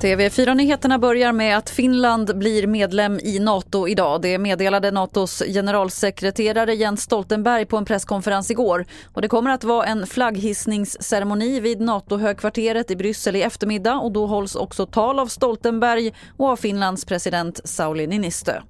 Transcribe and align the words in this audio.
TV4-nyheterna 0.00 0.98
börjar 0.98 1.32
med 1.32 1.56
att 1.56 1.70
Finland 1.70 2.38
blir 2.38 2.66
medlem 2.66 3.20
i 3.22 3.38
Nato 3.38 3.88
idag. 3.88 4.22
Det 4.22 4.38
meddelade 4.38 4.90
Natos 4.90 5.42
generalsekreterare 5.46 6.74
Jens 6.74 7.02
Stoltenberg 7.02 7.66
på 7.66 7.76
en 7.76 7.84
presskonferens 7.84 8.50
igår. 8.50 8.86
Och 9.12 9.22
det 9.22 9.28
kommer 9.28 9.50
att 9.50 9.64
vara 9.64 9.86
en 9.86 10.06
flagghissningsceremoni 10.06 11.60
vid 11.60 11.80
NATO-högkvarteret 11.80 12.90
i 12.90 12.96
Bryssel 12.96 13.36
i 13.36 13.42
eftermiddag 13.42 13.94
och 13.94 14.12
då 14.12 14.26
hålls 14.26 14.56
också 14.56 14.86
tal 14.86 15.18
av 15.18 15.26
Stoltenberg 15.26 16.14
och 16.36 16.48
av 16.48 16.56
Finlands 16.56 17.04
president 17.04 17.60
Sauli 17.64 18.06
Niinistö. 18.06 18.62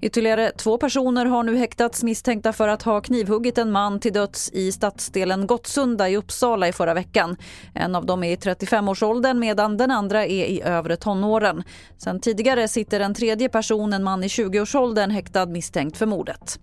Ytterligare 0.00 0.50
två 0.50 0.78
personer 0.78 1.26
har 1.26 1.42
nu 1.42 1.56
häktats 1.56 2.02
misstänkta 2.02 2.52
för 2.52 2.68
att 2.68 2.82
ha 2.82 3.00
knivhuggit 3.00 3.58
en 3.58 3.72
man 3.72 4.00
till 4.00 4.12
döds 4.12 4.50
i 4.52 4.72
stadsdelen 4.72 5.46
Gottsunda 5.46 6.08
i 6.08 6.16
Uppsala 6.16 6.68
i 6.68 6.72
förra 6.72 6.94
veckan. 6.94 7.36
En 7.74 7.94
av 7.94 8.06
dem 8.06 8.24
är 8.24 8.32
i 8.32 8.36
35-årsåldern 8.36 9.38
medan 9.38 9.76
den 9.76 9.90
andra 9.90 10.26
är 10.26 10.44
i 10.44 10.62
övre 10.62 10.96
tonåren. 10.96 11.62
Sen 11.98 12.20
tidigare 12.20 12.68
sitter 12.68 13.00
en 13.00 13.14
tredje 13.14 13.48
person, 13.48 13.92
en 13.92 14.04
man 14.04 14.24
i 14.24 14.26
20-årsåldern, 14.26 15.10
häktad 15.10 15.46
misstänkt 15.46 15.96
för 15.96 16.06
mordet. 16.06 16.60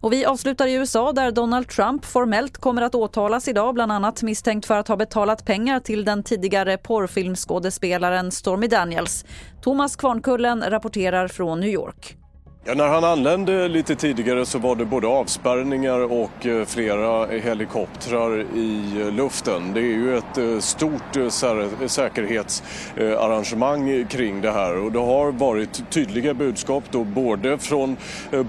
Och 0.00 0.12
vi 0.12 0.24
avslutar 0.24 0.66
i 0.66 0.74
USA 0.74 1.12
där 1.12 1.30
Donald 1.30 1.68
Trump 1.68 2.04
formellt 2.04 2.58
kommer 2.58 2.82
att 2.82 2.94
åtalas 2.94 3.48
idag 3.48 3.74
bland 3.74 3.92
annat 3.92 4.22
misstänkt 4.22 4.66
för 4.66 4.76
att 4.76 4.88
ha 4.88 4.96
betalat 4.96 5.44
pengar 5.44 5.80
till 5.80 6.04
den 6.04 6.22
tidigare 6.22 6.76
porrfilmskådespelaren 6.76 8.30
Stormy 8.30 8.66
Daniels. 8.66 9.24
Thomas 9.62 9.96
Kvarnkullen 9.96 10.64
rapporterar 10.68 11.28
från 11.28 11.60
New 11.60 11.70
York. 11.70 12.16
Ja, 12.66 12.74
när 12.74 12.88
han 12.88 13.04
anlände 13.04 13.68
lite 13.68 13.96
tidigare 13.96 14.46
så 14.46 14.58
var 14.58 14.76
det 14.76 14.84
både 14.84 15.06
avspärrningar 15.06 16.12
och 16.12 16.46
eh, 16.46 16.64
flera 16.64 17.26
helikoptrar 17.26 18.40
i 18.40 19.00
eh, 19.00 19.12
luften. 19.12 19.74
Det 19.74 19.80
är 19.80 19.82
ju 19.82 20.18
ett 20.18 20.38
eh, 20.38 20.58
stort 20.58 21.16
säkerhetsarrangemang 21.86 24.06
kring 24.06 24.40
det 24.40 24.50
här 24.50 24.76
och 24.76 24.92
det 24.92 24.98
har 24.98 25.32
varit 25.32 25.90
tydliga 25.90 26.34
budskap 26.34 26.84
då 26.90 27.04
både 27.04 27.58
från 27.58 27.96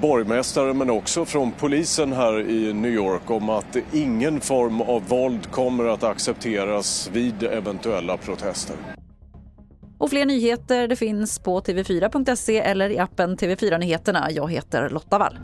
borgmästaren 0.02 0.78
men 0.78 0.90
också 0.90 1.26
från 1.26 1.52
polisen 1.52 2.14
här 2.14 2.50
i 2.50 2.74
New 2.74 2.92
York 2.92 3.32
om 3.32 3.50
att 3.50 3.78
ingen 3.94 4.42
form 4.42 4.82
av 4.82 5.08
våld 5.08 5.52
kommer 5.52 5.86
att 5.86 6.04
accepteras 6.04 7.10
vid 7.14 7.44
eventuella 7.44 8.18
protester. 8.18 8.95
Och 10.06 10.10
fler 10.12 10.26
nyheter 10.26 10.88
det 10.88 10.96
finns 10.96 11.40
på 11.40 11.62
tv4.se 11.62 12.58
eller 12.60 12.90
i 12.90 13.00
appen 13.00 13.38
TV4 13.38 13.78
Nyheterna. 13.78 14.32
Jag 14.32 14.52
heter 14.52 14.90
Lotta 14.90 15.18
Wall. 15.18 15.40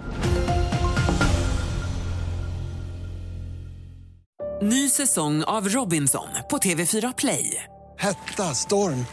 Ny 4.62 4.90
säsong 4.90 5.44
av 5.44 5.70
Robinson 5.70 6.28
på 6.50 6.58
TV4 6.58 7.14
Play. 7.18 7.64
Hetta, 7.98 8.44
storm, 8.44 9.06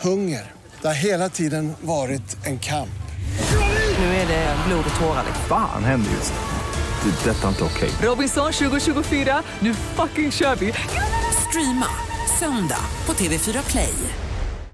hunger. 0.00 0.52
Det 0.80 0.86
har 0.86 0.94
hela 0.94 1.28
tiden 1.28 1.72
varit 1.80 2.46
en 2.46 2.58
kamp. 2.58 3.02
Nu 3.98 4.04
är 4.04 4.26
det 4.26 4.56
blod 4.66 4.84
och 4.94 5.00
tårar. 5.00 5.24
Fan 5.48 5.84
händer 5.84 6.10
just 6.10 6.32
nu. 6.32 7.10
Det. 7.10 7.30
är 7.30 7.34
Detta 7.34 7.44
är 7.44 7.48
inte 7.48 7.64
okej. 7.64 7.90
Robinson 8.02 8.52
2024, 8.52 9.42
nu 9.60 9.74
fucking 9.74 10.32
kör 10.32 10.56
vi! 10.56 10.72
Streama 11.48 11.88
söndag 12.38 12.84
på 13.06 13.12
TV4 13.12 13.70
Play. 13.70 13.94